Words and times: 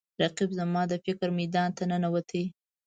رقیب 0.21 0.49
زما 0.59 0.81
د 0.87 0.93
فکر 1.05 1.27
میدان 1.39 1.69
ته 1.77 1.83
ننوتی 1.89 2.37
دی 2.43 2.43